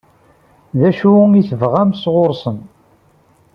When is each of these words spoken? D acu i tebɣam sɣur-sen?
D 0.79 0.81
acu 0.89 1.11
i 1.39 1.41
tebɣam 1.49 1.91
sɣur-sen? 1.95 2.57